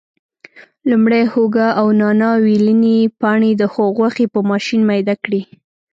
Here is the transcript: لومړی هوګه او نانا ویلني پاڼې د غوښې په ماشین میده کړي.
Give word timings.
لومړی 0.89 1.23
هوګه 1.33 1.67
او 1.79 1.87
نانا 1.99 2.31
ویلني 2.45 2.97
پاڼې 3.21 3.51
د 3.57 3.61
غوښې 3.95 4.25
په 4.33 4.39
ماشین 4.49 4.81
میده 4.89 5.15
کړي. 5.23 5.41